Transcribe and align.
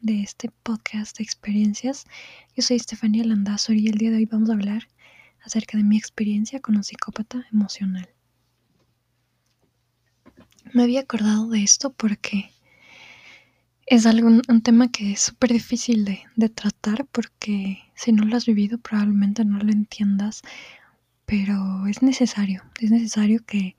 de 0.00 0.20
este 0.20 0.50
podcast 0.64 1.16
de 1.16 1.22
experiencias. 1.22 2.06
Yo 2.56 2.62
soy 2.62 2.76
Estefanía 2.76 3.24
Landazur 3.24 3.76
y 3.76 3.86
el 3.86 3.96
día 3.96 4.10
de 4.10 4.16
hoy 4.16 4.26
vamos 4.26 4.50
a 4.50 4.54
hablar 4.54 4.88
acerca 5.44 5.78
de 5.78 5.84
mi 5.84 5.96
experiencia 5.96 6.58
con 6.58 6.76
un 6.76 6.82
psicópata 6.82 7.46
emocional. 7.52 8.08
Me 10.74 10.82
había 10.82 11.02
acordado 11.02 11.48
de 11.50 11.62
esto 11.62 11.92
porque 11.92 12.50
es 13.86 14.06
algo, 14.06 14.26
un 14.26 14.62
tema 14.62 14.90
que 14.90 15.12
es 15.12 15.20
súper 15.20 15.52
difícil 15.52 16.04
de, 16.04 16.24
de 16.34 16.48
tratar 16.48 17.06
porque 17.06 17.78
si 17.94 18.10
no 18.10 18.24
lo 18.24 18.36
has 18.36 18.46
vivido 18.46 18.78
probablemente 18.78 19.44
no 19.44 19.58
lo 19.58 19.70
entiendas, 19.70 20.42
pero 21.26 21.86
es 21.86 22.02
necesario, 22.02 22.64
es 22.80 22.90
necesario 22.90 23.44
que 23.46 23.76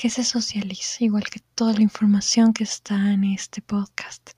que 0.00 0.08
se 0.08 0.24
socialice, 0.24 1.04
igual 1.04 1.24
que 1.24 1.40
toda 1.54 1.74
la 1.74 1.82
información 1.82 2.54
que 2.54 2.64
está 2.64 3.12
en 3.12 3.22
este 3.22 3.60
podcast. 3.60 4.30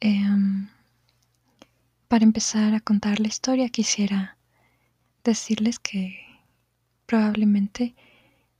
Em, 0.00 0.66
para 2.08 2.24
empezar 2.24 2.72
a 2.72 2.80
contar 2.80 3.20
la 3.20 3.28
historia, 3.28 3.68
quisiera 3.68 4.38
decirles 5.22 5.78
que 5.78 6.16
probablemente 7.04 7.94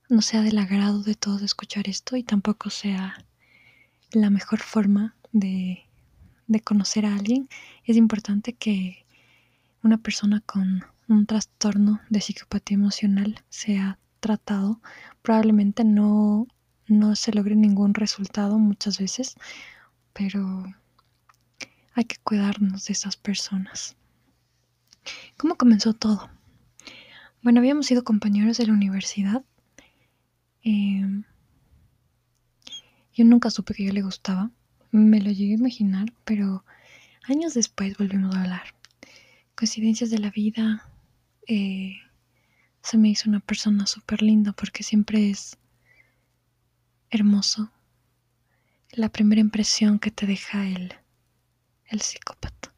no 0.09 0.21
sea 0.21 0.43
del 0.43 0.59
agrado 0.59 1.01
de 1.01 1.15
todos 1.15 1.41
escuchar 1.41 1.89
esto 1.89 2.15
y 2.17 2.21
tampoco 2.21 2.69
sea 2.69 3.25
la 4.11 4.29
mejor 4.29 4.59
forma 4.59 5.15
de, 5.31 5.87
de 6.45 6.59
conocer 6.59 7.07
a 7.07 7.15
alguien. 7.15 7.49
Es 7.83 7.97
importante 7.97 8.53
que 8.53 9.07
una 9.81 9.97
persona 9.97 10.39
con 10.41 10.85
un 11.07 11.25
trastorno 11.25 12.01
de 12.09 12.19
psicopatía 12.19 12.75
emocional 12.75 13.43
sea 13.49 13.97
tratado, 14.19 14.81
probablemente 15.21 15.83
no, 15.83 16.47
no 16.87 17.15
se 17.15 17.33
logre 17.33 17.55
ningún 17.55 17.93
resultado 17.93 18.57
muchas 18.59 18.99
veces, 18.99 19.35
pero 20.13 20.65
hay 21.93 22.05
que 22.05 22.17
cuidarnos 22.23 22.85
de 22.85 22.93
esas 22.93 23.15
personas. 23.15 23.95
¿Cómo 25.37 25.55
comenzó 25.55 25.93
todo? 25.93 26.29
Bueno, 27.41 27.59
habíamos 27.59 27.85
sido 27.85 28.03
compañeros 28.03 28.57
de 28.57 28.67
la 28.67 28.73
universidad. 28.73 29.43
Em, 30.63 31.23
yo 33.13 33.23
nunca 33.23 33.49
supe 33.49 33.73
que 33.73 33.85
yo 33.85 33.93
le 33.93 34.01
gustaba. 34.01 34.51
Me 34.91 35.21
lo 35.21 35.31
llegué 35.31 35.53
a 35.53 35.57
imaginar, 35.57 36.13
pero 36.25 36.65
años 37.23 37.53
después 37.53 37.97
volvimos 37.97 38.35
a 38.35 38.41
hablar. 38.41 38.75
Coincidencias 39.55 40.09
de 40.09 40.19
la 40.19 40.29
vida, 40.29 40.89
eh, 41.47 41.95
se 42.81 42.97
me 42.97 43.09
hizo 43.09 43.29
una 43.29 43.39
persona 43.39 43.87
súper 43.87 44.21
linda 44.21 44.53
porque 44.53 44.83
siempre 44.83 45.29
es 45.29 45.57
hermoso 47.09 47.71
la 48.91 49.09
primera 49.09 49.41
impresión 49.41 49.99
que 49.99 50.11
te 50.11 50.25
deja 50.25 50.67
el, 50.67 50.93
el 51.85 52.01
psicópata. 52.01 52.73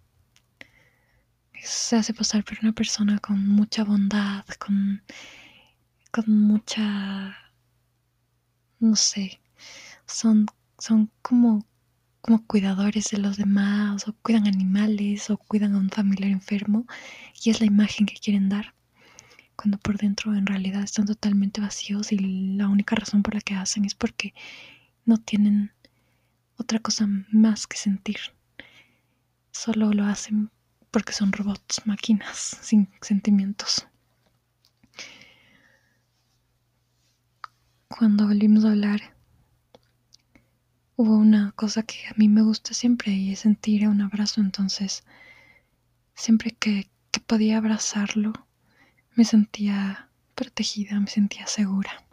Se 1.61 1.98
hace 1.98 2.14
pasar 2.14 2.44
por 2.44 2.58
una 2.61 2.72
persona 2.72 3.20
con 3.20 3.48
mucha 3.48 3.84
bondad, 3.84 4.45
con, 4.59 5.04
con 6.11 6.39
mucha, 6.39 7.36
no 8.80 8.95
sé, 8.95 9.42
son, 10.06 10.45
son 10.78 11.11
como, 11.22 11.66
como 12.22 12.45
cuidadores 12.45 13.06
de 13.12 13.17
los 13.17 13.38
demás, 13.38 14.08
o 14.08 14.14
cuidan 14.22 14.48
animales, 14.48 15.30
o 15.30 15.38
cuidan 15.38 15.75
a 15.75 15.78
un 15.78 15.89
familiar 15.89 16.31
enfermo, 16.31 16.86
y 17.43 17.49
es 17.49 17.60
la 17.60 17.67
imagen 17.67 18.05
que 18.05 18.16
quieren 18.16 18.49
dar 18.49 18.73
cuando 19.60 19.77
por 19.77 19.98
dentro 19.98 20.33
en 20.33 20.45
realidad 20.45 20.83
están 20.83 21.05
totalmente 21.05 21.60
vacíos 21.60 22.14
y 22.14 22.17
la 22.17 22.70
única 22.70 22.95
razón 22.95 23.23
por 23.23 23.33
la 23.33 23.42
que 23.42 23.55
hacen 23.55 23.83
es 23.83 23.93
porque 23.93 24.33
no 25.04 25.17
tienen 25.17 25.73
otra 26.55 26.80
cosa 26.80 27.10
más 27.30 27.67
que 27.67 27.76
sentir. 27.76 28.20
Solo 29.52 29.92
lo 29.92 30.05
hacen 30.05 30.49
porque 30.92 31.11
son 31.11 31.33
robots, 31.33 31.86
máquinas 31.86 32.38
sin 32.61 32.89
sentimientos. 33.02 33.86
Cuando 37.89 38.27
volvimos 38.27 38.64
a 38.64 38.70
hablar, 38.70 39.14
hubo 40.99 41.15
una 41.15 41.54
cosa 41.54 41.83
que 41.83 42.08
a 42.08 42.14
mí 42.17 42.27
me 42.27 42.42
gusta 42.42 42.73
siempre 42.73 43.14
y 43.14 43.32
es 43.32 43.39
sentir 43.39 43.87
un 43.87 44.02
abrazo. 44.02 44.42
Entonces, 44.42 45.05
siempre 46.14 46.52
que, 46.52 46.89
que 47.10 47.21
podía 47.21 47.58
abrazarlo, 47.58 48.33
me 49.15 49.23
sentía 49.23 50.10
protegida, 50.36 50.99
me 50.99 51.08
sentía 51.08 51.48
segura. 51.48 52.04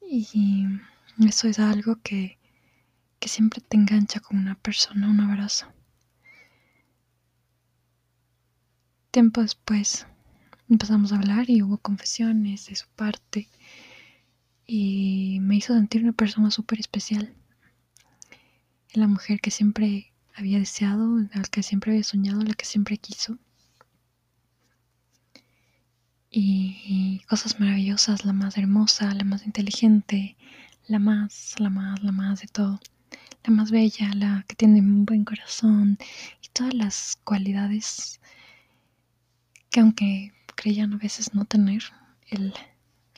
Y 0.00 0.64
eso 1.26 1.46
es 1.46 1.58
algo 1.58 1.96
que, 2.02 2.38
que 3.18 3.28
siempre 3.28 3.60
te 3.60 3.76
engancha 3.76 4.20
con 4.20 4.38
una 4.38 4.54
persona, 4.54 5.10
un 5.10 5.20
abrazo. 5.20 5.66
Tiempo 9.10 9.42
después 9.42 10.06
empezamos 10.70 11.12
a 11.12 11.16
hablar 11.16 11.50
y 11.50 11.60
hubo 11.60 11.76
confesiones 11.76 12.64
de 12.64 12.76
su 12.76 12.86
parte 12.96 13.46
y 14.66 15.38
me 15.42 15.56
hizo 15.56 15.74
sentir 15.74 16.02
una 16.02 16.12
persona 16.14 16.50
súper 16.50 16.80
especial. 16.80 17.34
La 18.94 19.06
mujer 19.06 19.40
que 19.40 19.50
siempre 19.50 20.12
había 20.34 20.58
deseado, 20.58 21.18
la 21.34 21.42
que 21.50 21.62
siempre 21.62 21.92
había 21.92 22.04
soñado, 22.04 22.42
la 22.42 22.54
que 22.54 22.64
siempre 22.64 22.96
quiso 22.98 23.38
y 26.30 27.20
cosas 27.28 27.58
maravillosas, 27.60 28.24
la 28.24 28.32
más 28.32 28.56
hermosa, 28.58 29.12
la 29.14 29.24
más 29.24 29.46
inteligente, 29.46 30.36
la 30.86 30.98
más, 30.98 31.54
la 31.58 31.70
más, 31.70 32.02
la 32.02 32.12
más 32.12 32.40
de 32.40 32.48
todo, 32.48 32.80
la 33.44 33.50
más 33.52 33.70
bella, 33.70 34.12
la 34.14 34.44
que 34.46 34.54
tiene 34.54 34.80
un 34.80 35.04
buen 35.04 35.24
corazón 35.24 35.98
y 36.42 36.48
todas 36.48 36.74
las 36.74 37.18
cualidades 37.24 38.20
que 39.70 39.80
aunque 39.80 40.32
creían 40.54 40.94
a 40.94 40.98
veces 40.98 41.34
no 41.34 41.44
tener, 41.44 41.82
él 42.28 42.54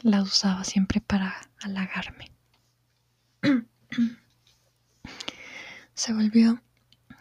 la 0.03 0.23
usaba 0.23 0.65
siempre 0.65 1.01
para 1.01 1.35
halagarme. 1.61 2.31
Se 6.01 6.15
volvió 6.15 6.63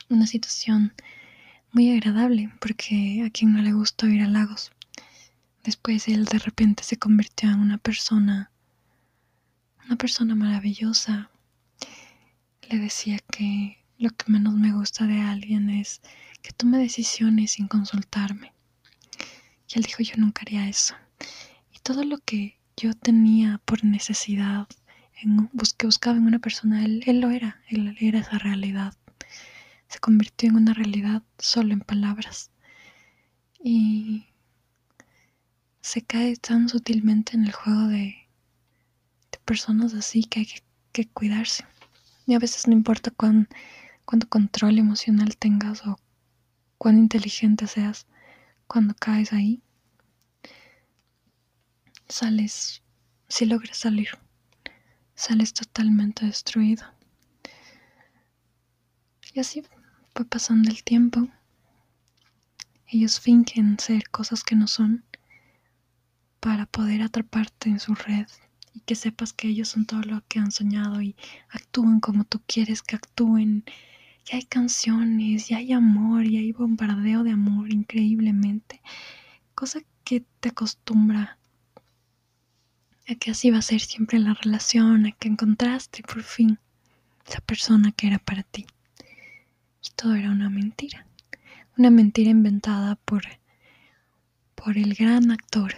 una 0.07 0.25
situación 0.25 0.93
muy 1.73 1.91
agradable 1.91 2.49
porque 2.61 3.21
a 3.27 3.29
quien 3.29 3.51
no 3.51 3.61
le 3.61 3.73
gusta 3.73 4.07
ir 4.07 4.21
a 4.21 4.27
lagos 4.29 4.71
Después 5.65 6.07
él 6.07 6.23
de 6.23 6.39
repente 6.39 6.85
se 6.85 6.95
convirtió 6.95 7.49
en 7.49 7.59
una 7.59 7.77
persona, 7.77 8.51
una 9.85 9.97
persona 9.97 10.33
maravillosa. 10.33 11.29
Le 12.69 12.79
decía 12.79 13.19
que 13.29 13.83
lo 13.97 14.11
que 14.11 14.31
menos 14.31 14.53
me 14.53 14.71
gusta 14.71 15.05
de 15.07 15.19
alguien 15.19 15.69
es 15.69 15.99
que 16.41 16.53
tome 16.53 16.77
decisiones 16.77 17.51
sin 17.51 17.67
consultarme. 17.67 18.53
Y 19.67 19.77
él 19.77 19.83
dijo, 19.83 20.03
yo 20.03 20.15
nunca 20.15 20.43
haría 20.43 20.69
eso. 20.69 20.95
Y 21.73 21.79
todo 21.79 22.05
lo 22.05 22.17
que 22.19 22.57
yo 22.77 22.93
tenía 22.93 23.59
por 23.65 23.83
necesidad, 23.83 24.69
en, 25.21 25.49
que 25.77 25.85
buscaba 25.85 26.17
en 26.17 26.27
una 26.27 26.39
persona, 26.39 26.83
él, 26.85 27.03
él 27.05 27.21
lo 27.21 27.29
era, 27.29 27.61
él 27.67 27.95
era 27.99 28.19
esa 28.19 28.37
realidad. 28.37 28.93
Se 29.87 29.99
convirtió 29.99 30.49
en 30.49 30.55
una 30.55 30.73
realidad 30.73 31.23
solo 31.37 31.73
en 31.73 31.81
palabras. 31.81 32.51
Y 33.61 34.25
se 35.81 36.01
cae 36.03 36.35
tan 36.37 36.69
sutilmente 36.69 37.35
en 37.35 37.45
el 37.45 37.51
juego 37.51 37.87
de, 37.87 38.15
personas 39.45 39.95
así 39.95 40.23
que 40.25 40.41
hay 40.41 40.47
que, 40.91 41.07
cuidarse. 41.07 41.65
Y 42.27 42.35
a 42.35 42.39
veces 42.39 42.67
no 42.67 42.73
importa 42.73 43.09
cuán, 43.09 43.47
cuánto 44.05 44.29
control 44.29 44.77
emocional 44.77 45.35
tengas 45.37 45.85
o 45.87 45.97
cuán 46.77 46.99
inteligente 46.99 47.65
seas, 47.65 48.05
cuando 48.67 48.93
caes 48.93 49.33
ahí, 49.33 49.63
sales, 52.07 52.83
si 53.27 53.45
logras 53.45 53.77
salir, 53.77 54.09
sales 55.19 55.53
totalmente 55.53 56.25
destruido. 56.25 56.85
Y 59.33 59.41
así 59.41 59.61
fue 60.15 60.25
pasando 60.25 60.69
el 60.69 60.81
tiempo. 60.83 61.27
Ellos 62.87 63.19
fingen 63.19 63.77
ser 63.79 64.09
cosas 64.09 64.45
que 64.45 64.55
no 64.55 64.67
son 64.67 65.03
para 66.39 66.65
poder 66.67 67.01
atraparte 67.01 67.69
en 67.69 67.81
su 67.81 67.95
red 67.95 68.27
y 68.73 68.79
que 68.79 68.95
sepas 68.95 69.33
que 69.33 69.49
ellos 69.49 69.67
son 69.67 69.85
todo 69.85 70.01
lo 70.03 70.23
que 70.29 70.39
han 70.39 70.51
soñado 70.51 71.01
y 71.01 71.17
actúan 71.49 71.99
como 71.99 72.23
tú 72.23 72.41
quieres 72.47 72.81
que 72.81 72.95
actúen. 72.95 73.65
Y 74.31 74.35
hay 74.37 74.43
canciones, 74.43 75.51
y 75.51 75.53
hay 75.53 75.73
amor, 75.73 76.25
y 76.25 76.37
hay 76.37 76.53
bombardeo 76.53 77.23
de 77.23 77.31
amor 77.31 77.73
increíblemente. 77.73 78.81
Cosa 79.53 79.81
que 80.05 80.23
te 80.39 80.49
acostumbra 80.49 81.38
a 83.09 83.15
que 83.15 83.31
así 83.31 83.49
va 83.49 83.59
a 83.59 83.63
ser 83.63 83.81
siempre 83.81 84.19
la 84.19 84.33
relación, 84.33 85.05
a 85.05 85.11
que 85.11 85.27
encontraste 85.27 86.03
por 86.03 86.23
fin 86.23 86.59
esa 87.27 87.41
persona 87.41 87.91
que 87.91 88.07
era 88.07 88.19
para 88.19 88.43
ti. 88.43 88.65
Y 89.83 89.89
todo 89.95 90.15
era 90.15 90.31
una 90.31 90.49
mentira. 90.49 91.05
Una 91.77 91.89
mentira 91.89 92.29
inventada 92.29 92.95
por, 92.95 93.23
por 94.55 94.77
el 94.77 94.93
gran 94.93 95.31
actor 95.31 95.73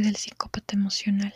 del 0.00 0.16
psicópata 0.16 0.74
emocional. 0.74 1.32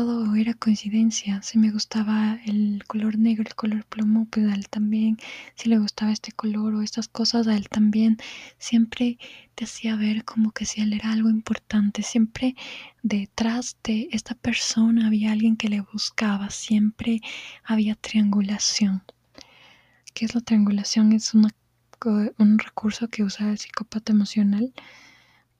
Todo 0.00 0.34
era 0.34 0.54
coincidencia. 0.54 1.42
Si 1.42 1.58
me 1.58 1.70
gustaba 1.70 2.38
el 2.46 2.82
color 2.86 3.18
negro, 3.18 3.44
el 3.46 3.54
color 3.54 3.84
plomo, 3.84 4.26
pues 4.30 4.46
a 4.50 4.54
él 4.54 4.66
también. 4.70 5.18
Si 5.56 5.68
le 5.68 5.78
gustaba 5.78 6.10
este 6.10 6.32
color 6.32 6.74
o 6.74 6.80
estas 6.80 7.06
cosas, 7.06 7.46
a 7.46 7.54
él 7.54 7.68
también. 7.68 8.16
Siempre 8.56 9.18
te 9.54 9.64
hacía 9.64 9.96
ver 9.96 10.24
como 10.24 10.52
que 10.52 10.64
si 10.64 10.80
él 10.80 10.94
era 10.94 11.12
algo 11.12 11.28
importante. 11.28 12.02
Siempre 12.02 12.56
detrás 13.02 13.76
de 13.84 14.08
esta 14.10 14.34
persona 14.34 15.06
había 15.06 15.32
alguien 15.32 15.58
que 15.58 15.68
le 15.68 15.82
buscaba. 15.82 16.48
Siempre 16.48 17.20
había 17.62 17.94
triangulación. 17.94 19.02
¿Qué 20.14 20.24
es 20.24 20.34
la 20.34 20.40
triangulación? 20.40 21.12
Es 21.12 21.34
un 21.34 22.58
recurso 22.58 23.08
que 23.08 23.22
usa 23.22 23.50
el 23.50 23.58
psicópata 23.58 24.12
emocional 24.12 24.72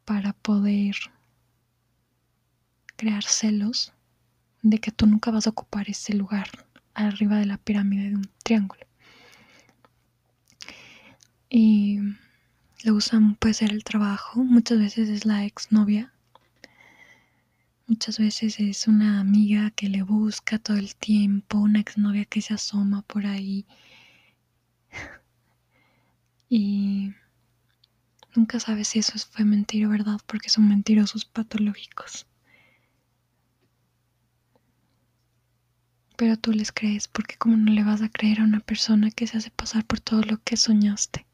para 0.07 0.33
poder 0.33 0.97
crear 2.97 3.23
celos 3.23 3.93
de 4.63 4.79
que 4.79 4.91
tú 4.91 5.07
nunca 5.07 5.31
vas 5.31 5.47
a 5.47 5.51
ocupar 5.51 5.89
ese 5.89 6.15
lugar 6.15 6.49
arriba 6.95 7.37
de 7.39 7.47
la 7.47 7.59
pirámide 7.59 8.11
de 8.11 8.17
un 8.17 8.31
triángulo. 8.43 8.87
Y 11.49 11.99
lo 12.85 12.95
usan, 12.95 13.35
puede 13.37 13.55
ser 13.55 13.73
el 13.73 13.85
trabajo, 13.85 14.43
muchas 14.45 14.79
veces 14.79 15.09
es 15.09 15.25
la 15.25 15.45
exnovia, 15.45 16.13
muchas 17.87 18.19
veces 18.19 18.61
es 18.61 18.87
una 18.87 19.21
amiga 19.21 19.71
que 19.73 19.89
le 19.89 20.03
busca 20.03 20.59
todo 20.59 20.77
el 20.77 20.95
tiempo, 20.95 21.59
una 21.59 21.81
exnovia 21.81 22.25
que 22.25 22.41
se 22.41 22.55
asoma 22.55 23.03
por 23.03 23.27
ahí. 23.27 23.67
Y 26.53 27.13
nunca 28.35 28.59
sabes 28.59 28.89
si 28.89 28.99
eso 28.99 29.13
fue 29.31 29.45
mentira 29.45 29.87
o 29.87 29.91
verdad 29.91 30.19
porque 30.27 30.49
son 30.49 30.69
mentirosos 30.69 31.25
patológicos. 31.25 32.27
Pero 36.21 36.37
tú 36.37 36.53
les 36.53 36.71
crees, 36.71 37.09
porque 37.09 37.39
como 37.39 37.57
no 37.57 37.73
le 37.73 37.83
vas 37.83 38.03
a 38.03 38.11
creer 38.11 38.41
a 38.41 38.45
una 38.45 38.61
persona 38.61 39.11
que 39.11 39.27
se 39.27 39.39
hace 39.39 39.51
pasar 39.51 39.87
por 39.87 40.01
todo 40.01 40.21
lo 40.21 40.37
que 40.45 40.59
soñaste, 40.59 41.25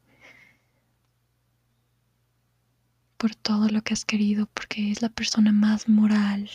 por 3.17 3.35
todo 3.35 3.67
lo 3.67 3.81
que 3.81 3.93
has 3.93 4.05
querido, 4.05 4.45
porque 4.53 4.89
es 4.89 5.01
la 5.01 5.09
persona 5.09 5.51
más 5.51 5.89
moral, 5.89 6.49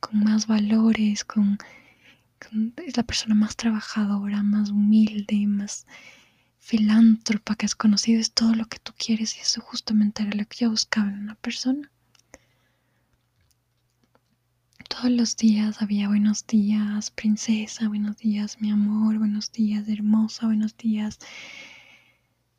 con 0.00 0.24
más 0.24 0.48
valores, 0.48 1.24
con, 1.24 1.56
es 2.84 2.96
la 2.96 3.04
persona 3.04 3.36
más 3.36 3.54
trabajadora, 3.54 4.42
más 4.42 4.70
humilde, 4.70 5.46
más 5.46 5.86
filántropa 6.58 7.54
que 7.54 7.66
has 7.66 7.76
conocido, 7.76 8.20
es 8.20 8.32
todo 8.32 8.56
lo 8.56 8.66
que 8.66 8.80
tú 8.80 8.92
quieres 8.98 9.36
y 9.36 9.40
eso 9.40 9.60
justamente 9.60 10.24
era 10.24 10.34
lo 10.34 10.44
que 10.46 10.64
yo 10.64 10.70
buscaba 10.70 11.10
en 11.10 11.20
una 11.20 11.36
persona. 11.36 11.92
Todos 14.92 15.10
los 15.10 15.36
días 15.38 15.80
había 15.80 16.06
buenos 16.08 16.46
días, 16.46 17.10
princesa, 17.10 17.88
buenos 17.88 18.18
días, 18.18 18.60
mi 18.60 18.70
amor, 18.70 19.16
buenos 19.18 19.50
días, 19.50 19.88
hermosa, 19.88 20.44
buenos 20.46 20.76
días, 20.76 21.18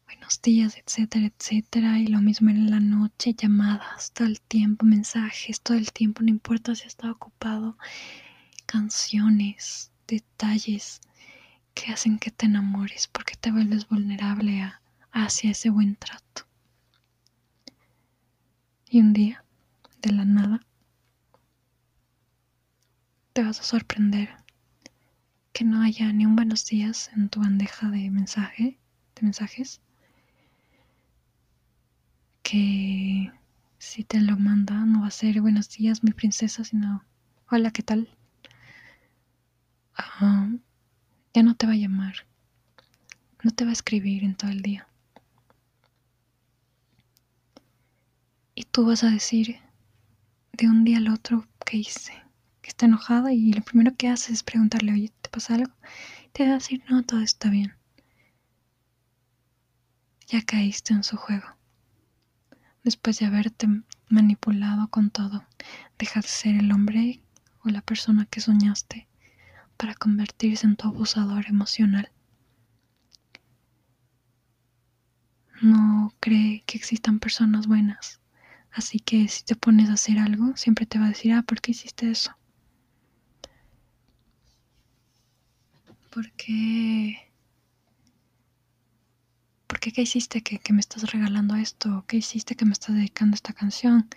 buenos 0.07 0.41
días, 0.41 0.75
etcétera, 0.83 1.27
etcétera. 1.27 1.99
Y 1.99 2.07
lo 2.07 2.21
mismo 2.21 2.49
en 2.49 2.71
la 2.71 2.79
noche, 2.79 3.35
llamadas, 3.35 4.11
todo 4.13 4.27
el 4.27 4.41
tiempo, 4.41 4.83
mensajes, 4.83 5.61
todo 5.61 5.77
el 5.77 5.93
tiempo, 5.93 6.23
no 6.23 6.29
importa 6.29 6.73
si 6.73 6.87
está 6.87 7.11
ocupado, 7.11 7.77
canciones, 8.65 9.91
detalles 10.07 11.01
que 11.75 11.91
hacen 11.91 12.17
que 12.17 12.31
te 12.31 12.47
enamores 12.47 13.07
porque 13.07 13.35
te 13.35 13.51
vuelves 13.51 13.87
vulnerable 13.87 14.59
a, 14.59 14.81
hacia 15.11 15.51
ese 15.51 15.69
buen 15.69 15.95
trato. 15.97 16.47
Y 18.89 19.01
un 19.01 19.13
día, 19.13 19.45
de 20.01 20.11
la 20.13 20.25
nada, 20.25 20.65
te 23.33 23.41
vas 23.41 23.59
a 23.59 23.63
sorprender 23.63 24.29
que 25.53 25.65
no 25.65 25.81
haya 25.81 26.13
ni 26.13 26.25
un 26.27 26.35
buenos 26.35 26.67
días 26.67 27.09
en 27.15 27.29
tu 27.29 27.39
bandeja 27.39 27.89
de 27.89 28.11
mensaje, 28.11 28.77
de 29.15 29.21
mensajes, 29.23 29.81
que 32.43 33.31
si 33.79 34.03
te 34.03 34.21
lo 34.21 34.37
manda 34.37 34.85
no 34.85 35.01
va 35.01 35.07
a 35.07 35.11
ser 35.11 35.41
buenos 35.41 35.69
días 35.69 36.03
mi 36.03 36.11
princesa, 36.11 36.63
sino 36.63 37.03
hola, 37.49 37.71
¿qué 37.71 37.81
tal? 37.81 38.07
ya 41.33 41.43
no 41.43 41.55
te 41.55 41.65
va 41.65 41.73
a 41.73 41.75
llamar, 41.75 42.27
no 43.41 43.51
te 43.51 43.63
va 43.63 43.71
a 43.71 43.73
escribir 43.73 44.23
en 44.23 44.35
todo 44.35 44.51
el 44.51 44.61
día. 44.61 44.87
Y 48.53 48.63
tú 48.65 48.85
vas 48.85 49.03
a 49.03 49.09
decir 49.09 49.59
de 50.53 50.69
un 50.69 50.83
día 50.83 50.99
al 50.99 51.09
otro 51.09 51.47
qué 51.65 51.77
hice 51.77 52.22
que 52.63 52.69
está 52.69 52.87
enojada 52.87 53.33
y 53.33 53.53
lo 53.53 53.61
primero 53.61 53.95
que 53.95 54.07
hace 54.07 54.33
es 54.33 54.41
preguntarle, 54.41 54.93
oye, 54.93 55.11
¿te 55.21 55.29
pasa 55.29 55.53
algo? 55.55 55.73
te 56.31 56.45
va 56.45 56.51
a 56.51 56.53
decir, 56.55 56.83
no, 56.89 57.03
todo 57.03 57.19
está 57.21 57.49
bien. 57.49 57.75
Ya 60.27 60.41
caíste 60.41 60.93
en 60.93 61.03
su 61.03 61.15
juego. 61.15 61.45
Después 62.83 63.19
de 63.19 63.27
haberte 63.27 63.67
manipulado 64.09 64.87
con 64.87 65.11
todo, 65.11 65.45
dejas 65.99 66.23
de 66.23 66.29
ser 66.29 66.55
el 66.55 66.71
hombre 66.71 67.21
o 67.63 67.69
la 67.69 67.81
persona 67.81 68.25
que 68.25 68.41
soñaste 68.41 69.07
para 69.77 69.93
convertirse 69.93 70.65
en 70.65 70.75
tu 70.75 70.87
abusador 70.87 71.45
emocional. 71.47 72.09
No 75.61 76.13
cree 76.19 76.63
que 76.65 76.77
existan 76.77 77.19
personas 77.19 77.67
buenas. 77.67 78.19
Así 78.71 78.99
que 78.99 79.27
si 79.27 79.43
te 79.43 79.55
pones 79.55 79.89
a 79.89 79.93
hacer 79.93 80.17
algo, 80.17 80.57
siempre 80.57 80.87
te 80.87 80.97
va 80.97 81.05
a 81.05 81.09
decir, 81.09 81.33
ah, 81.33 81.43
¿por 81.43 81.61
qué 81.61 81.71
hiciste 81.71 82.09
eso? 82.09 82.35
¿Por 86.13 86.31
qué? 86.33 87.31
¿Por 89.65 89.79
qué 89.79 89.91
qué 89.91 90.03
hiciste 90.03 90.41
que, 90.43 90.73
me 90.73 90.79
estás 90.79 91.11
regalando 91.11 91.55
esto? 91.55 92.05
¿Qué 92.07 92.17
hiciste 92.17 92.55
que 92.55 92.65
me 92.65 92.73
estás 92.73 92.95
dedicando 92.95 93.33
esta 93.33 93.53
canción? 93.53 94.07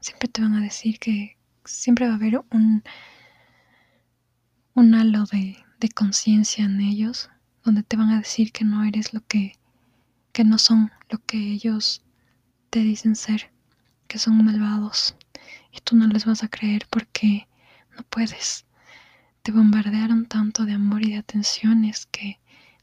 Siempre 0.00 0.28
te 0.28 0.40
van 0.40 0.54
a 0.54 0.62
decir 0.62 0.98
que 0.98 1.36
siempre 1.64 2.06
va 2.06 2.12
a 2.12 2.16
haber 2.16 2.42
un, 2.50 2.82
un 4.74 4.94
halo 4.94 5.24
de, 5.26 5.58
de 5.78 5.88
conciencia 5.90 6.64
en 6.64 6.80
ellos, 6.80 7.28
donde 7.64 7.82
te 7.82 7.96
van 7.96 8.10
a 8.10 8.18
decir 8.18 8.50
que 8.52 8.64
no 8.64 8.82
eres 8.84 9.12
lo 9.12 9.20
que, 9.26 9.58
que 10.32 10.44
no 10.44 10.56
son 10.56 10.90
lo 11.10 11.18
que 11.18 11.36
ellos 11.36 12.02
te 12.70 12.80
dicen 12.80 13.14
ser, 13.14 13.52
que 14.06 14.18
son 14.18 14.42
malvados. 14.42 15.16
Y 15.70 15.80
tú 15.80 15.96
no 15.96 16.06
les 16.06 16.24
vas 16.24 16.42
a 16.42 16.48
creer 16.48 16.86
porque 16.88 17.46
no 17.94 18.02
puedes. 18.04 18.67
Te 19.48 19.52
bombardearon 19.52 20.26
tanto 20.26 20.66
de 20.66 20.74
amor 20.74 21.02
y 21.02 21.12
de 21.12 21.16
atenciones 21.16 22.04
que 22.04 22.38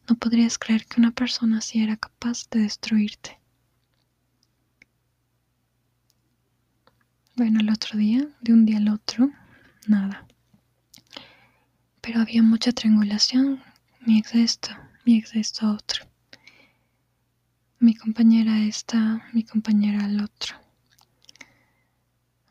no 0.09 0.15
podrías 0.15 0.57
creer 0.57 0.87
que 0.87 0.99
una 0.99 1.11
persona 1.11 1.59
así 1.59 1.83
era 1.83 1.95
capaz 1.95 2.49
de 2.49 2.61
destruirte. 2.61 3.39
Bueno, 7.35 7.59
el 7.59 7.69
otro 7.69 7.99
día, 7.99 8.27
de 8.41 8.53
un 8.53 8.65
día 8.65 8.77
al 8.77 8.89
otro, 8.89 9.29
nada. 9.85 10.25
Pero 12.01 12.21
había 12.21 12.41
mucha 12.41 12.71
triangulación. 12.71 13.61
Mi 13.99 14.17
ex 14.17 14.33
esto, 14.33 14.71
mi 15.05 15.19
ex 15.19 15.35
esto 15.35 15.69
otro. 15.69 16.07
Mi 17.77 17.93
compañera 17.93 18.65
esta, 18.65 19.23
mi 19.33 19.43
compañera 19.43 20.03
al 20.03 20.19
otro. 20.19 20.55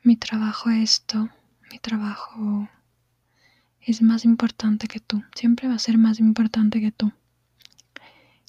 Mi 0.05 0.17
trabajo 0.17 0.71
esto, 0.71 1.31
mi 1.69 1.81
trabajo 1.81 2.69
es 3.87 4.03
más 4.03 4.25
importante 4.25 4.89
que 4.89 5.01
tú, 5.01 5.23
siempre 5.35 5.69
va 5.69 5.75
a 5.75 5.79
ser 5.79 5.99
más 5.99 6.19
importante 6.19 6.81
que 6.81 6.91
tú. 6.91 7.13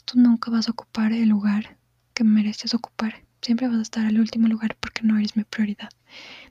Tú 0.06 0.20
nunca 0.20 0.50
vas 0.50 0.68
a 0.68 0.72
ocupar 0.72 1.12
el 1.12 1.30
lugar 1.30 1.77
que 2.13 2.24
mereces 2.24 2.74
ocupar, 2.74 3.25
siempre 3.42 3.68
vas 3.68 3.77
a 3.77 3.82
estar 3.82 4.06
al 4.06 4.20
último 4.20 4.48
lugar 4.48 4.77
porque 4.80 5.01
no 5.04 5.18
eres 5.18 5.36
mi 5.36 5.44
prioridad. 5.44 5.89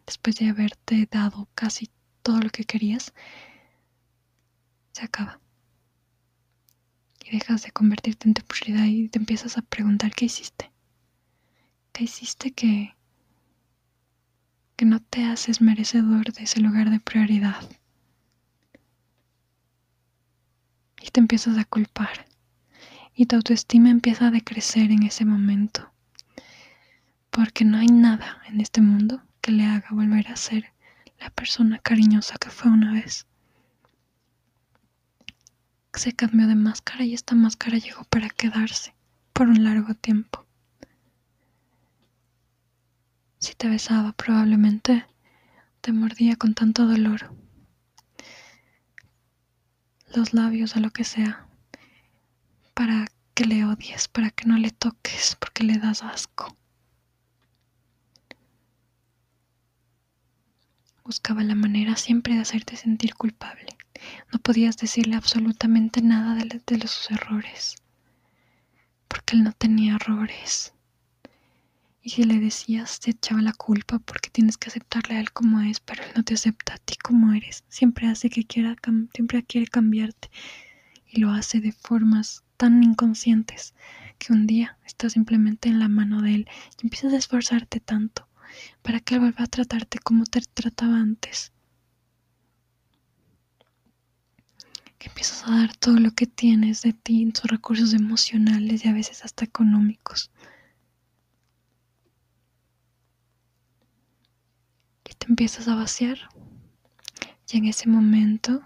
Después 0.06 0.36
de 0.36 0.48
haberte 0.48 1.08
dado 1.10 1.48
casi 1.54 1.90
todo 2.22 2.40
lo 2.40 2.50
que 2.50 2.64
querías, 2.64 3.14
se 4.92 5.04
acaba. 5.04 5.40
Y 7.24 7.30
dejas 7.30 7.62
de 7.62 7.72
convertirte 7.72 8.28
en 8.28 8.34
tu 8.34 8.42
prioridad 8.42 8.84
y 8.84 9.08
te 9.08 9.18
empiezas 9.18 9.56
a 9.56 9.62
preguntar 9.62 10.12
qué 10.14 10.26
hiciste. 10.26 10.70
¿Qué 11.92 12.04
hiciste 12.04 12.52
que 12.52 12.94
que 14.76 14.84
no 14.84 15.00
te 15.00 15.24
haces 15.24 15.60
merecedor 15.60 16.32
de 16.32 16.42
ese 16.42 16.60
lugar 16.60 16.90
de 16.90 16.98
prioridad? 16.98 17.56
Y 21.04 21.10
te 21.10 21.20
empiezas 21.20 21.58
a 21.58 21.66
culpar 21.66 22.26
y 23.14 23.26
tu 23.26 23.36
autoestima 23.36 23.90
empieza 23.90 24.28
a 24.28 24.30
decrecer 24.30 24.90
en 24.90 25.02
ese 25.02 25.26
momento. 25.26 25.92
Porque 27.30 27.64
no 27.64 27.76
hay 27.76 27.88
nada 27.88 28.40
en 28.48 28.60
este 28.60 28.80
mundo 28.80 29.22
que 29.42 29.52
le 29.52 29.64
haga 29.64 29.88
volver 29.90 30.28
a 30.28 30.36
ser 30.36 30.72
la 31.20 31.28
persona 31.28 31.78
cariñosa 31.78 32.36
que 32.40 32.48
fue 32.48 32.70
una 32.70 32.92
vez. 32.94 33.26
Se 35.92 36.12
cambió 36.12 36.46
de 36.46 36.54
máscara 36.54 37.04
y 37.04 37.12
esta 37.12 37.34
máscara 37.34 37.76
llegó 37.76 38.04
para 38.04 38.30
quedarse 38.30 38.94
por 39.34 39.48
un 39.48 39.62
largo 39.62 39.94
tiempo. 39.94 40.46
Si 43.38 43.54
te 43.54 43.68
besaba 43.68 44.12
probablemente 44.12 45.04
te 45.82 45.92
mordía 45.92 46.36
con 46.36 46.54
tanto 46.54 46.86
dolor 46.86 47.36
los 50.14 50.32
labios 50.34 50.76
o 50.76 50.80
lo 50.80 50.90
que 50.90 51.04
sea 51.04 51.46
para 52.74 53.06
que 53.34 53.46
le 53.46 53.64
odies, 53.64 54.08
para 54.08 54.30
que 54.30 54.46
no 54.46 54.58
le 54.58 54.70
toques, 54.70 55.36
porque 55.40 55.64
le 55.64 55.78
das 55.78 56.02
asco. 56.02 56.56
Buscaba 61.04 61.42
la 61.44 61.54
manera 61.54 61.96
siempre 61.96 62.34
de 62.34 62.40
hacerte 62.40 62.76
sentir 62.76 63.14
culpable. 63.14 63.76
No 64.32 64.38
podías 64.38 64.76
decirle 64.76 65.16
absolutamente 65.16 66.02
nada 66.02 66.34
de, 66.34 66.60
de 66.66 66.88
sus 66.88 67.10
errores, 67.10 67.76
porque 69.08 69.36
él 69.36 69.44
no 69.44 69.52
tenía 69.52 69.94
errores. 69.94 70.73
Y 72.06 72.10
si 72.10 72.24
le 72.24 72.38
decías, 72.38 73.00
te 73.00 73.12
echaba 73.12 73.40
la 73.40 73.54
culpa 73.54 73.98
porque 73.98 74.28
tienes 74.28 74.58
que 74.58 74.68
aceptarle 74.68 75.16
a 75.16 75.20
él 75.20 75.32
como 75.32 75.62
es, 75.62 75.80
pero 75.80 76.02
él 76.02 76.10
no 76.14 76.22
te 76.22 76.34
acepta 76.34 76.74
a 76.74 76.78
ti 76.78 76.96
como 76.96 77.32
eres. 77.32 77.64
Siempre 77.68 78.08
hace 78.08 78.28
que 78.28 78.44
quiera, 78.44 78.76
siempre 79.14 79.42
quiere 79.42 79.66
cambiarte. 79.68 80.28
Y 81.08 81.20
lo 81.20 81.30
hace 81.30 81.60
de 81.60 81.72
formas 81.72 82.44
tan 82.58 82.82
inconscientes 82.82 83.72
que 84.18 84.34
un 84.34 84.46
día 84.46 84.76
estás 84.84 85.14
simplemente 85.14 85.70
en 85.70 85.78
la 85.78 85.88
mano 85.88 86.20
de 86.20 86.34
él 86.34 86.48
y 86.78 86.84
empiezas 86.84 87.14
a 87.14 87.16
esforzarte 87.16 87.80
tanto 87.80 88.28
para 88.82 89.00
que 89.00 89.14
él 89.14 89.20
vuelva 89.20 89.44
a 89.44 89.46
tratarte 89.46 89.98
como 89.98 90.26
te 90.26 90.42
trataba 90.42 90.98
antes. 90.98 91.52
Que 94.98 95.08
empiezas 95.08 95.48
a 95.48 95.56
dar 95.56 95.74
todo 95.74 95.98
lo 95.98 96.10
que 96.10 96.26
tienes 96.26 96.82
de 96.82 96.92
ti, 96.92 97.22
en 97.22 97.32
tus 97.32 97.44
recursos 97.44 97.94
emocionales 97.94 98.84
y 98.84 98.88
a 98.88 98.92
veces 98.92 99.24
hasta 99.24 99.46
económicos 99.46 100.30
empiezas 105.28 105.68
a 105.68 105.74
vaciar. 105.74 106.18
Y 107.50 107.58
en 107.58 107.66
ese 107.66 107.88
momento 107.88 108.62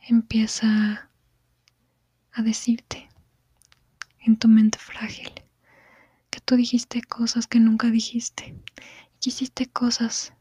empieza 0.00 1.10
a 2.32 2.42
decirte 2.42 3.08
en 4.20 4.36
tu 4.38 4.48
mente 4.48 4.78
frágil 4.78 5.30
que 6.30 6.40
tú 6.40 6.56
dijiste 6.56 7.02
cosas 7.02 7.46
que 7.46 7.60
nunca 7.60 7.90
dijiste 7.90 8.56
y 9.20 9.28
hiciste 9.28 9.66
cosas 9.66 10.32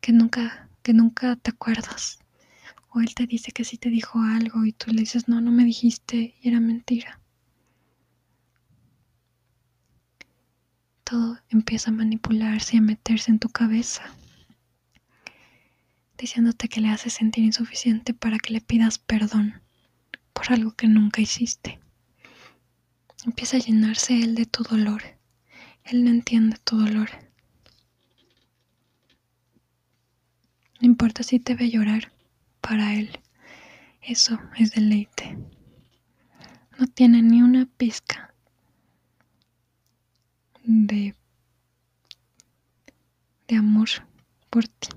que 0.00 0.12
nunca 0.12 0.68
que 0.82 0.92
nunca 0.92 1.36
te 1.36 1.50
acuerdas 1.50 2.18
o 2.90 3.00
él 3.00 3.14
te 3.14 3.26
dice 3.26 3.52
que 3.52 3.64
sí 3.64 3.76
te 3.78 3.88
dijo 3.88 4.20
algo 4.20 4.64
y 4.64 4.72
tú 4.72 4.92
le 4.92 5.00
dices 5.00 5.26
no 5.26 5.40
no 5.40 5.50
me 5.50 5.64
dijiste 5.64 6.34
y 6.40 6.48
era 6.48 6.60
mentira 6.60 7.20
todo 11.08 11.38
empieza 11.50 11.90
a 11.90 11.94
manipularse 11.94 12.74
y 12.74 12.78
a 12.80 12.82
meterse 12.82 13.30
en 13.30 13.38
tu 13.38 13.48
cabeza, 13.48 14.02
diciéndote 16.18 16.68
que 16.68 16.80
le 16.80 16.88
haces 16.88 17.12
sentir 17.12 17.44
insuficiente 17.44 18.12
para 18.12 18.40
que 18.40 18.52
le 18.52 18.60
pidas 18.60 18.98
perdón 18.98 19.62
por 20.32 20.52
algo 20.52 20.72
que 20.72 20.88
nunca 20.88 21.20
hiciste. 21.20 21.78
Empieza 23.24 23.56
a 23.56 23.60
llenarse 23.60 24.18
él 24.20 24.34
de 24.34 24.46
tu 24.46 24.64
dolor. 24.64 25.02
Él 25.84 26.02
no 26.02 26.10
entiende 26.10 26.56
tu 26.64 26.76
dolor. 26.76 27.08
No 30.80 30.88
importa 30.88 31.22
si 31.22 31.38
te 31.38 31.54
ve 31.54 31.70
llorar, 31.70 32.10
para 32.60 32.94
él 32.94 33.20
eso 34.02 34.40
es 34.58 34.72
deleite. 34.72 35.38
No 36.78 36.88
tiene 36.88 37.22
ni 37.22 37.42
una 37.42 37.66
pizca 37.66 38.34
de, 40.66 41.14
de 43.46 43.56
amor 43.56 43.88
por 44.50 44.66
ti. 44.66 44.88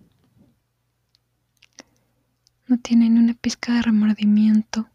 No 2.68 2.78
tiene 2.80 3.10
ni 3.10 3.20
una 3.20 3.34
pizca 3.36 3.74
de 3.76 3.84
remordimiento 3.84 4.90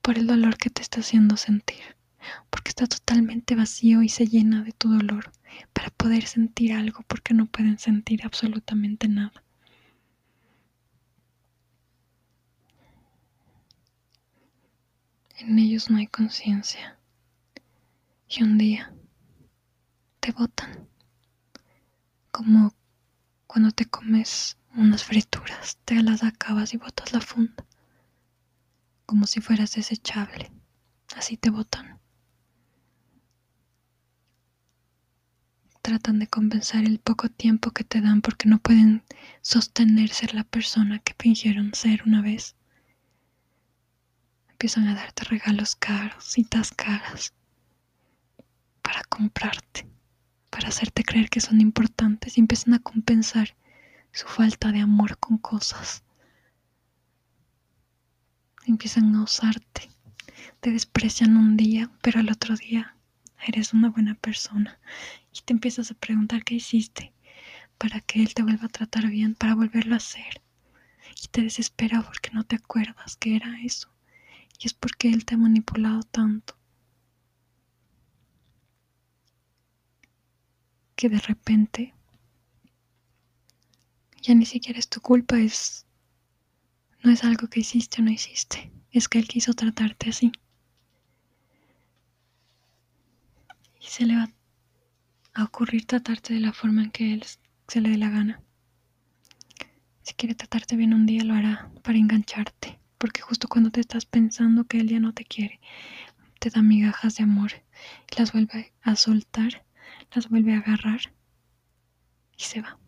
por 0.00 0.18
el 0.18 0.26
dolor 0.26 0.56
que 0.56 0.70
te 0.70 0.82
está 0.82 1.00
haciendo 1.00 1.36
sentir, 1.36 1.96
porque 2.50 2.68
está 2.70 2.86
totalmente 2.86 3.54
vacío 3.56 4.02
y 4.02 4.08
se 4.08 4.26
llena 4.26 4.62
de 4.62 4.72
tu 4.72 4.88
dolor 4.88 5.32
para 5.72 5.90
poder 5.90 6.26
sentir 6.26 6.72
algo, 6.72 7.02
porque 7.08 7.34
no 7.34 7.46
pueden 7.46 7.78
sentir 7.78 8.24
absolutamente 8.24 9.08
nada. 9.08 9.42
En 15.38 15.58
ellos 15.58 15.90
no 15.90 15.98
hay 15.98 16.06
conciencia. 16.06 16.96
Y 18.28 18.42
un 18.42 18.56
día 18.56 18.94
te 20.24 20.32
botan. 20.32 20.88
Como 22.30 22.74
cuando 23.46 23.72
te 23.72 23.84
comes 23.84 24.56
unas 24.74 25.04
frituras, 25.04 25.76
te 25.84 26.02
las 26.02 26.22
acabas 26.22 26.72
y 26.72 26.78
botas 26.78 27.12
la 27.12 27.20
funda. 27.20 27.66
Como 29.04 29.26
si 29.26 29.42
fueras 29.42 29.74
desechable. 29.74 30.50
Así 31.14 31.36
te 31.36 31.50
botan. 31.50 32.00
Tratan 35.82 36.18
de 36.20 36.26
compensar 36.26 36.86
el 36.86 37.00
poco 37.00 37.28
tiempo 37.28 37.72
que 37.72 37.84
te 37.84 38.00
dan 38.00 38.22
porque 38.22 38.48
no 38.48 38.60
pueden 38.60 39.04
sostener 39.42 40.08
ser 40.08 40.32
la 40.32 40.44
persona 40.44 41.00
que 41.00 41.14
fingieron 41.18 41.74
ser 41.74 42.02
una 42.06 42.22
vez. 42.22 42.56
Empiezan 44.48 44.88
a 44.88 44.94
darte 44.94 45.24
regalos 45.24 45.76
caros, 45.76 46.24
citas 46.24 46.70
caras, 46.70 47.34
para 48.80 49.04
comprarte 49.04 49.93
para 50.54 50.68
hacerte 50.68 51.02
creer 51.02 51.30
que 51.30 51.40
son 51.40 51.60
importantes 51.60 52.38
y 52.38 52.40
empiezan 52.40 52.74
a 52.74 52.78
compensar 52.78 53.56
su 54.12 54.28
falta 54.28 54.70
de 54.70 54.78
amor 54.78 55.18
con 55.18 55.36
cosas. 55.36 56.04
Empiezan 58.64 59.16
a 59.16 59.24
usarte, 59.24 59.90
te 60.60 60.70
desprecian 60.70 61.36
un 61.36 61.56
día, 61.56 61.90
pero 62.02 62.20
al 62.20 62.30
otro 62.30 62.54
día 62.54 62.96
eres 63.44 63.72
una 63.72 63.90
buena 63.90 64.14
persona 64.14 64.78
y 65.32 65.40
te 65.40 65.54
empiezas 65.54 65.90
a 65.90 65.94
preguntar 65.94 66.44
qué 66.44 66.54
hiciste 66.54 67.12
para 67.76 68.00
que 68.00 68.22
él 68.22 68.32
te 68.32 68.44
vuelva 68.44 68.66
a 68.66 68.76
tratar 68.78 69.08
bien, 69.08 69.34
para 69.34 69.56
volverlo 69.56 69.94
a 69.94 69.96
hacer. 69.96 70.40
Y 71.20 71.26
te 71.32 71.42
desespera 71.42 72.00
porque 72.00 72.30
no 72.32 72.44
te 72.44 72.54
acuerdas 72.54 73.16
que 73.16 73.34
era 73.34 73.60
eso. 73.64 73.88
Y 74.60 74.68
es 74.68 74.72
porque 74.72 75.08
él 75.08 75.24
te 75.24 75.34
ha 75.34 75.38
manipulado 75.38 76.04
tanto 76.04 76.56
que 80.96 81.08
de 81.08 81.18
repente 81.18 81.94
ya 84.22 84.34
ni 84.34 84.46
siquiera 84.46 84.78
es 84.78 84.88
tu 84.88 85.00
culpa, 85.00 85.38
es 85.38 85.84
no 87.02 87.10
es 87.10 87.22
algo 87.24 87.48
que 87.48 87.60
hiciste 87.60 88.00
o 88.00 88.04
no 88.04 88.10
hiciste, 88.10 88.72
es 88.90 89.08
que 89.08 89.18
él 89.18 89.28
quiso 89.28 89.52
tratarte 89.52 90.08
así. 90.08 90.32
Y 93.78 93.86
se 93.86 94.06
le 94.06 94.16
va 94.16 94.30
a 95.34 95.44
ocurrir 95.44 95.84
tratarte 95.84 96.32
de 96.32 96.40
la 96.40 96.54
forma 96.54 96.82
en 96.84 96.90
que 96.90 97.12
él 97.12 97.24
se 97.68 97.82
le 97.82 97.90
dé 97.90 97.98
la 97.98 98.08
gana. 98.08 98.40
Si 100.02 100.14
quiere 100.14 100.34
tratarte 100.34 100.76
bien 100.76 100.94
un 100.94 101.04
día 101.04 101.24
lo 101.24 101.34
hará 101.34 101.70
para 101.82 101.98
engancharte, 101.98 102.78
porque 102.96 103.20
justo 103.20 103.48
cuando 103.48 103.70
te 103.70 103.80
estás 103.80 104.06
pensando 104.06 104.64
que 104.64 104.78
él 104.80 104.88
ya 104.88 105.00
no 105.00 105.12
te 105.12 105.26
quiere, 105.26 105.60
te 106.38 106.48
da 106.48 106.62
migajas 106.62 107.16
de 107.16 107.24
amor 107.24 107.52
y 108.10 108.18
las 108.18 108.32
vuelve 108.32 108.72
a 108.80 108.96
soltar 108.96 109.64
las 110.14 110.28
vuelve 110.28 110.54
a 110.54 110.58
agarrar 110.58 111.12
y 112.36 112.42
se 112.42 112.60
va. 112.60 112.78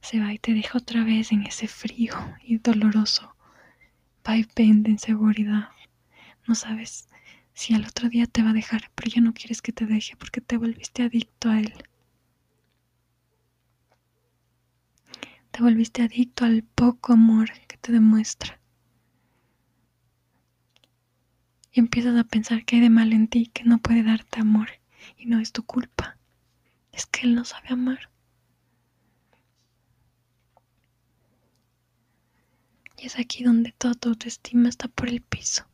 Se 0.00 0.20
va 0.20 0.32
y 0.32 0.38
te 0.38 0.52
deja 0.52 0.78
otra 0.78 1.04
vez 1.04 1.32
en 1.32 1.42
ese 1.46 1.66
frío 1.66 2.14
y 2.42 2.58
doloroso 2.58 3.34
vaivén 4.22 4.82
de 4.82 4.90
inseguridad. 4.90 5.68
No 6.46 6.54
sabes 6.54 7.08
si 7.52 7.74
al 7.74 7.84
otro 7.86 8.08
día 8.08 8.26
te 8.26 8.42
va 8.42 8.50
a 8.50 8.54
dejar, 8.54 8.90
pero 8.94 9.10
ya 9.10 9.20
no 9.20 9.32
quieres 9.32 9.62
que 9.62 9.72
te 9.72 9.86
deje 9.86 10.16
porque 10.16 10.40
te 10.40 10.56
volviste 10.56 11.02
adicto 11.02 11.50
a 11.50 11.60
él. 11.60 11.72
Te 15.50 15.62
volviste 15.62 16.02
adicto 16.02 16.44
al 16.44 16.64
poco 16.64 17.12
amor 17.12 17.50
que 17.68 17.76
te 17.76 17.92
demuestra. 17.92 18.58
Y 21.72 21.80
empiezas 21.80 22.16
a 22.16 22.24
pensar 22.24 22.64
que 22.64 22.76
hay 22.76 22.82
de 22.82 22.90
mal 22.90 23.12
en 23.12 23.28
ti, 23.28 23.46
que 23.46 23.64
no 23.64 23.78
puede 23.78 24.02
darte 24.02 24.40
amor 24.40 24.68
y 25.24 25.26
no 25.26 25.40
es 25.40 25.52
tu 25.52 25.62
culpa. 25.64 26.18
Es 26.92 27.06
que 27.06 27.22
Él 27.22 27.34
no 27.34 27.46
sabe 27.46 27.68
amar. 27.70 28.10
Y 32.98 33.06
es 33.06 33.18
aquí 33.18 33.42
donde 33.42 33.72
toda 33.72 33.94
tu 33.94 34.10
autoestima 34.10 34.68
está 34.68 34.88
por 34.88 35.08
el 35.08 35.22
piso. 35.22 35.66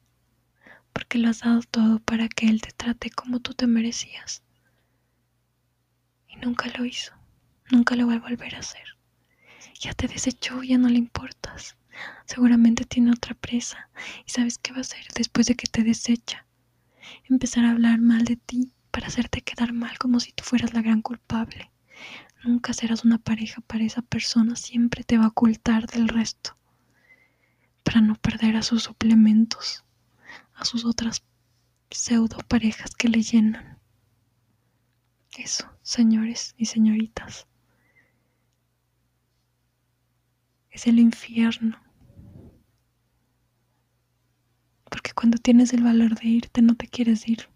Porque 0.92 1.18
lo 1.18 1.28
has 1.28 1.40
dado 1.40 1.62
todo 1.62 1.98
para 1.98 2.28
que 2.28 2.46
Él 2.46 2.60
te 2.60 2.70
trate 2.70 3.10
como 3.10 3.40
tú 3.40 3.54
te 3.54 3.66
merecías. 3.66 4.44
Y 6.28 6.36
nunca 6.36 6.68
lo 6.78 6.84
hizo. 6.84 7.12
Nunca 7.72 7.96
lo 7.96 8.06
va 8.06 8.14
a 8.14 8.20
volver 8.20 8.54
a 8.54 8.60
hacer. 8.60 8.86
Ya 9.80 9.94
te 9.94 10.06
desechó, 10.06 10.62
ya 10.62 10.78
no 10.78 10.88
le 10.88 10.98
importas. 10.98 11.76
Seguramente 12.24 12.84
tiene 12.84 13.10
otra 13.10 13.34
presa. 13.34 13.90
¿Y 14.24 14.30
sabes 14.30 14.58
qué 14.58 14.70
va 14.70 14.78
a 14.78 14.82
hacer 14.82 15.04
después 15.16 15.48
de 15.48 15.56
que 15.56 15.66
te 15.66 15.82
desecha? 15.82 16.46
Empezar 17.28 17.64
a 17.64 17.72
hablar 17.72 18.00
mal 18.00 18.24
de 18.24 18.36
ti 18.36 18.72
para 18.90 19.08
hacerte 19.08 19.42
quedar 19.42 19.72
mal 19.72 19.98
como 19.98 20.20
si 20.20 20.32
tú 20.32 20.44
fueras 20.44 20.74
la 20.74 20.82
gran 20.82 21.02
culpable. 21.02 21.70
Nunca 22.44 22.72
serás 22.72 23.04
una 23.04 23.18
pareja 23.18 23.60
para 23.62 23.84
esa 23.84 24.02
persona, 24.02 24.56
siempre 24.56 25.04
te 25.04 25.18
va 25.18 25.24
a 25.24 25.28
ocultar 25.28 25.86
del 25.86 26.08
resto 26.08 26.56
para 27.82 28.00
no 28.00 28.14
perder 28.14 28.56
a 28.56 28.62
sus 28.62 28.84
suplementos, 28.84 29.84
a 30.54 30.64
sus 30.64 30.84
otras 30.84 31.22
pseudo 31.90 32.38
parejas 32.46 32.94
que 32.94 33.08
le 33.08 33.22
llenan. 33.22 33.78
Eso, 35.36 35.68
señores 35.82 36.54
y 36.56 36.66
señoritas, 36.66 37.46
es 40.70 40.86
el 40.86 40.98
infierno. 40.98 41.80
Porque 44.88 45.12
cuando 45.12 45.38
tienes 45.38 45.72
el 45.72 45.82
valor 45.82 46.14
de 46.18 46.28
irte 46.28 46.62
no 46.62 46.76
te 46.76 46.86
quieres 46.86 47.28
ir. 47.28 47.48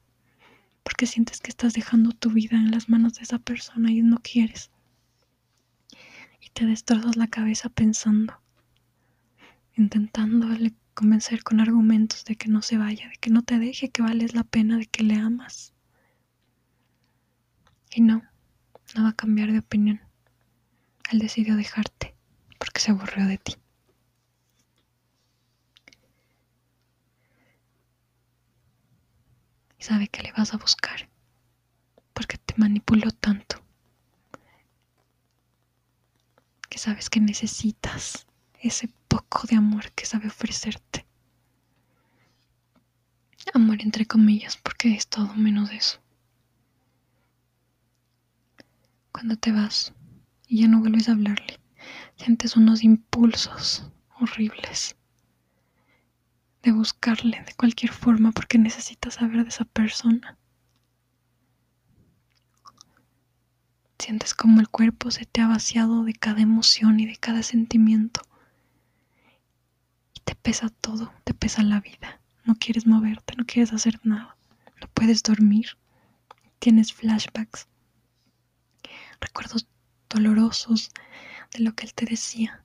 Porque 0.84 1.06
sientes 1.06 1.40
que 1.40 1.50
estás 1.50 1.72
dejando 1.72 2.12
tu 2.12 2.30
vida 2.30 2.56
en 2.56 2.70
las 2.70 2.88
manos 2.88 3.14
de 3.14 3.22
esa 3.22 3.40
persona 3.40 3.90
y 3.90 4.02
no 4.02 4.18
quieres. 4.18 4.70
Y 6.40 6.50
te 6.50 6.66
destrozas 6.66 7.16
la 7.16 7.26
cabeza 7.26 7.68
pensando, 7.70 8.40
intentándole 9.74 10.72
convencer 10.94 11.42
con 11.42 11.58
argumentos 11.58 12.24
de 12.24 12.36
que 12.36 12.48
no 12.48 12.62
se 12.62 12.78
vaya, 12.78 13.08
de 13.08 13.16
que 13.16 13.30
no 13.30 13.42
te 13.42 13.58
deje, 13.58 13.90
que 13.90 14.02
vales 14.02 14.34
la 14.34 14.44
pena, 14.44 14.78
de 14.78 14.86
que 14.86 15.02
le 15.02 15.16
amas. 15.16 15.74
Y 17.92 18.00
no, 18.00 18.22
no 18.94 19.02
va 19.02 19.08
a 19.08 19.16
cambiar 19.16 19.50
de 19.50 19.58
opinión. 19.58 20.00
Él 21.10 21.18
decidió 21.18 21.56
dejarte 21.56 22.14
porque 22.58 22.80
se 22.80 22.92
aburrió 22.92 23.26
de 23.26 23.38
ti. 23.38 23.54
Sabe 29.86 30.08
que 30.08 30.22
le 30.22 30.32
vas 30.32 30.54
a 30.54 30.56
buscar 30.56 31.10
porque 32.14 32.38
te 32.38 32.54
manipuló 32.56 33.10
tanto 33.10 33.62
que 36.70 36.78
sabes 36.78 37.10
que 37.10 37.20
necesitas 37.20 38.26
ese 38.62 38.88
poco 39.08 39.46
de 39.46 39.56
amor 39.56 39.92
que 39.92 40.06
sabe 40.06 40.28
ofrecerte. 40.28 41.04
Amor 43.52 43.82
entre 43.82 44.06
comillas, 44.06 44.56
porque 44.56 44.94
es 44.94 45.06
todo 45.06 45.34
menos 45.34 45.70
eso. 45.70 46.00
Cuando 49.12 49.36
te 49.36 49.52
vas 49.52 49.92
y 50.48 50.62
ya 50.62 50.68
no 50.68 50.80
vuelves 50.80 51.10
a 51.10 51.12
hablarle, 51.12 51.60
sientes 52.16 52.56
unos 52.56 52.84
impulsos 52.84 53.84
horribles 54.18 54.96
de 56.64 56.72
buscarle 56.72 57.44
de 57.46 57.54
cualquier 57.54 57.92
forma 57.92 58.32
porque 58.32 58.58
necesitas 58.58 59.14
saber 59.14 59.42
de 59.42 59.50
esa 59.50 59.66
persona. 59.66 60.38
Sientes 63.98 64.34
como 64.34 64.60
el 64.60 64.68
cuerpo 64.68 65.10
se 65.10 65.26
te 65.26 65.42
ha 65.42 65.46
vaciado 65.46 66.04
de 66.04 66.14
cada 66.14 66.40
emoción 66.40 67.00
y 67.00 67.06
de 67.06 67.16
cada 67.16 67.42
sentimiento 67.42 68.22
te 70.24 70.34
pesa 70.34 70.70
todo, 70.70 71.12
te 71.24 71.34
pesa 71.34 71.62
la 71.62 71.80
vida. 71.80 72.20
No 72.44 72.54
quieres 72.56 72.86
moverte, 72.86 73.34
no 73.36 73.44
quieres 73.44 73.72
hacer 73.72 74.00
nada, 74.02 74.36
no 74.80 74.88
puedes 74.88 75.22
dormir. 75.22 75.76
Tienes 76.58 76.94
flashbacks, 76.94 77.68
recuerdos 79.20 79.68
dolorosos 80.08 80.90
de 81.52 81.60
lo 81.60 81.74
que 81.74 81.84
él 81.84 81.94
te 81.94 82.06
decía. 82.06 82.64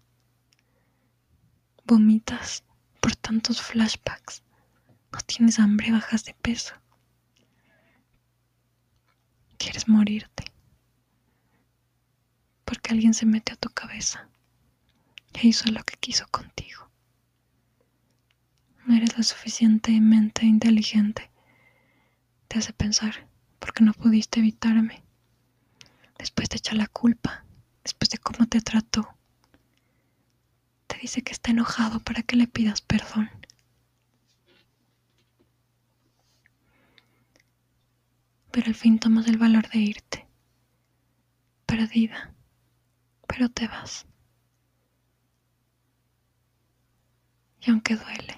Vomitas 1.85 2.63
por 2.99 3.15
tantos 3.15 3.61
flashbacks. 3.61 4.43
No 5.11 5.19
tienes 5.19 5.59
hambre, 5.59 5.91
bajas 5.91 6.25
de 6.25 6.33
peso. 6.33 6.75
Quieres 9.57 9.87
morirte. 9.87 10.45
Porque 12.65 12.91
alguien 12.93 13.13
se 13.13 13.25
mete 13.25 13.53
a 13.53 13.55
tu 13.55 13.69
cabeza 13.69 14.29
e 15.33 15.47
hizo 15.47 15.69
lo 15.71 15.83
que 15.83 15.97
quiso 15.97 16.27
contigo. 16.29 16.89
No 18.85 18.95
eres 18.95 19.17
lo 19.17 19.23
suficientemente 19.23 20.45
inteligente. 20.45 21.29
Te 22.47 22.59
hace 22.59 22.73
pensar, 22.73 23.27
porque 23.59 23.83
no 23.83 23.93
pudiste 23.93 24.39
evitarme. 24.39 25.03
Después 26.17 26.49
te 26.49 26.57
echa 26.57 26.75
la 26.75 26.87
culpa, 26.87 27.45
después 27.83 28.09
de 28.09 28.17
cómo 28.17 28.47
te 28.47 28.61
trató. 28.61 29.18
Dice 31.01 31.21
que 31.21 31.31
está 31.31 31.51
enojado 31.51 31.99
para 32.01 32.23
que 32.23 32.35
le 32.35 32.47
pidas 32.47 32.81
perdón. 32.81 33.29
Pero 38.51 38.67
al 38.67 38.75
fin 38.75 38.99
tomas 38.99 39.27
el 39.27 39.37
valor 39.37 39.69
de 39.69 39.79
irte. 39.79 40.27
Perdida. 41.65 42.33
Pero 43.27 43.49
te 43.49 43.67
vas. 43.67 44.05
Y 47.61 47.71
aunque 47.71 47.95
duele 47.95 48.35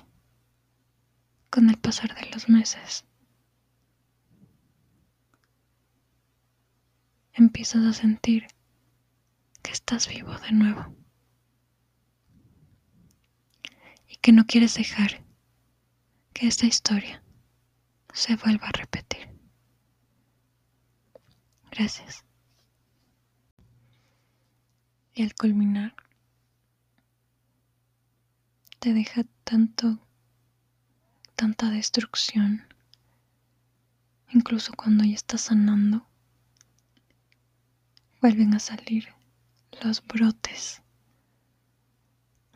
con 1.50 1.69
el 1.69 1.78
pasar 1.78 2.13
de 2.15 2.30
los 2.30 2.47
meses. 2.47 3.06
Empiezas 7.34 7.86
a 7.86 7.93
sentir 7.93 8.47
que 9.63 9.71
estás 9.71 10.08
vivo 10.08 10.38
de 10.39 10.52
nuevo 10.52 10.95
y 14.08 14.11
que 14.21 14.31
no 14.31 14.45
quieres 14.45 14.75
dejar 14.75 15.23
que 16.34 16.47
esta 16.47 16.65
historia 16.65 17.23
se 18.13 18.36
vuelva 18.36 18.67
a 18.67 18.71
repetir. 18.71 19.29
Gracias. 21.71 22.23
Y 25.13 25.23
al 25.23 25.34
culminar, 25.36 25.95
te 28.79 28.93
deja 28.93 29.23
tanto 29.43 29.99
tanta 31.36 31.71
destrucción, 31.71 32.67
incluso 34.29 34.73
cuando 34.73 35.03
ya 35.03 35.15
está 35.15 35.39
sanando, 35.39 36.07
vuelven 38.21 38.53
a 38.53 38.60
salir 38.60 39.07
los 39.84 40.05
brotes 40.05 40.84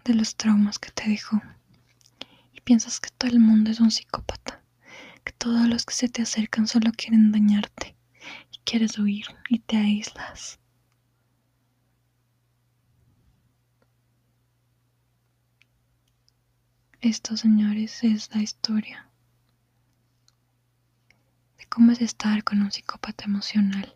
de 0.06 0.13
los 0.13 0.36
traumas 0.36 0.80
que 0.80 0.91
te 0.91 1.10
dejó. 1.10 1.41
Y 2.54 2.62
piensas 2.62 3.00
que 3.00 3.10
todo 3.10 3.32
el 3.32 3.39
mundo 3.39 3.72
es 3.72 3.80
un 3.80 3.91
psicópata, 3.91 4.63
que 5.24 5.34
todos 5.34 5.68
los 5.68 5.86
que 5.86 5.94
se 5.94 6.08
te 6.08 6.22
acercan 6.22 6.68
solo 6.68 6.91
quieren 6.96 7.32
dañarte 7.32 7.96
y 8.54 8.60
quieres 8.60 8.98
huir 9.00 9.26
y 9.50 9.60
te 9.60 9.78
aíslas. 9.78 10.60
Esto, 17.02 17.36
señores, 17.38 18.04
es 18.04 18.34
la 18.34 18.41
historia 18.41 19.10
de 21.58 21.65
cómo 21.68 21.91
es 21.91 22.02
estar 22.02 22.44
con 22.44 22.62
un 22.62 22.72
psicópata 22.72 23.26
emocional. 23.26 23.96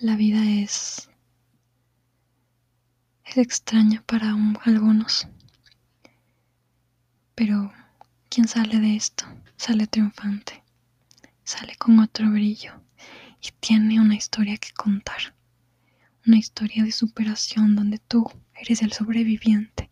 La 0.00 0.16
vida 0.16 0.42
es, 0.42 1.07
es 3.28 3.36
extraña 3.36 4.02
para 4.06 4.34
algunos, 4.64 5.28
pero 7.34 7.72
quien 8.30 8.48
sale 8.48 8.80
de 8.80 8.96
esto 8.96 9.26
sale 9.56 9.86
triunfante, 9.86 10.62
sale 11.44 11.76
con 11.76 11.98
otro 11.98 12.30
brillo 12.30 12.80
y 13.40 13.50
tiene 13.60 14.00
una 14.00 14.14
historia 14.14 14.56
que 14.56 14.72
contar, 14.72 15.34
una 16.26 16.38
historia 16.38 16.84
de 16.84 16.92
superación 16.92 17.76
donde 17.76 17.98
tú 17.98 18.30
eres 18.54 18.82
el 18.82 18.92
sobreviviente 18.92 19.90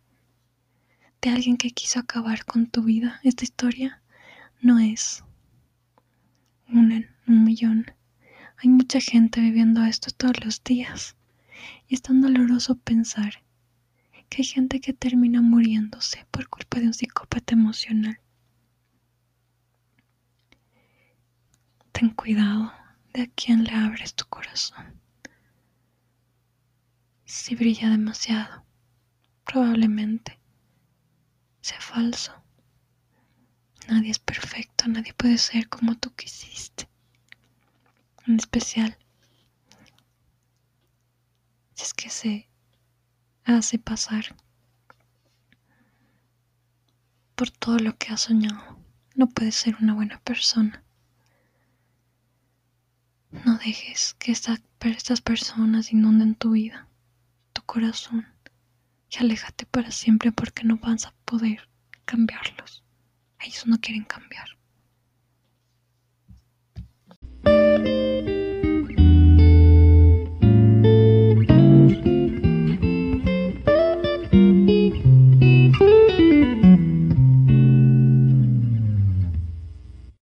de 1.20 1.30
alguien 1.30 1.56
que 1.56 1.70
quiso 1.70 1.98
acabar 1.98 2.44
con 2.44 2.66
tu 2.66 2.82
vida. 2.84 3.20
Esta 3.22 3.44
historia 3.44 4.00
no 4.60 4.78
es 4.78 5.24
en 6.68 7.06
un 7.26 7.44
millón. 7.44 7.86
Hay 8.58 8.70
mucha 8.70 9.00
gente 9.00 9.40
viviendo 9.40 9.84
esto 9.84 10.10
todos 10.10 10.42
los 10.44 10.62
días. 10.64 11.16
Y 11.88 11.94
es 11.94 12.02
tan 12.02 12.20
doloroso 12.20 12.76
pensar 12.76 13.44
que 14.28 14.42
hay 14.42 14.44
gente 14.44 14.80
que 14.80 14.92
termina 14.92 15.40
muriéndose 15.40 16.26
por 16.30 16.48
culpa 16.48 16.80
de 16.80 16.86
un 16.86 16.94
psicópata 16.94 17.54
emocional. 17.54 18.18
Ten 21.92 22.10
cuidado 22.10 22.72
de 23.14 23.22
a 23.22 23.26
quién 23.28 23.64
le 23.64 23.70
abres 23.70 24.14
tu 24.14 24.26
corazón. 24.26 25.00
Si 27.24 27.54
brilla 27.54 27.88
demasiado, 27.88 28.64
probablemente 29.44 30.38
sea 31.60 31.80
falso. 31.80 32.32
Nadie 33.88 34.10
es 34.10 34.18
perfecto, 34.18 34.88
nadie 34.88 35.14
puede 35.14 35.38
ser 35.38 35.68
como 35.68 35.96
tú 35.96 36.12
quisiste. 36.14 36.88
En 38.26 38.36
especial, 38.36 38.98
si 41.76 41.82
es 41.84 41.94
que 41.94 42.08
se 42.10 42.48
hace 43.44 43.78
pasar 43.78 44.34
por 47.34 47.50
todo 47.50 47.78
lo 47.78 47.96
que 47.98 48.12
ha 48.12 48.16
soñado, 48.16 48.78
no 49.14 49.28
puede 49.28 49.52
ser 49.52 49.76
una 49.80 49.92
buena 49.94 50.18
persona. 50.20 50.82
No 53.44 53.58
dejes 53.58 54.14
que 54.18 54.32
estas 54.32 55.20
personas 55.20 55.92
inundan 55.92 56.34
tu 56.34 56.52
vida, 56.52 56.88
tu 57.52 57.60
corazón, 57.62 58.26
y 59.10 59.18
aléjate 59.18 59.66
para 59.66 59.90
siempre 59.90 60.32
porque 60.32 60.64
no 60.64 60.78
vas 60.78 61.04
a 61.04 61.14
poder 61.26 61.68
cambiarlos. 62.06 62.82
Ellos 63.38 63.66
no 63.66 63.78
quieren 63.78 64.04
cambiar. 64.04 64.48